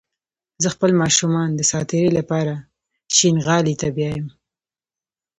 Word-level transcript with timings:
زه 0.61 0.67
خپل 0.75 0.91
ماشومان 1.01 1.49
د 1.55 1.61
ساعتيرى 1.71 2.11
لپاره 2.19 2.53
شينغالي 3.17 3.75
ته 3.81 3.87
بيايم 3.95 4.27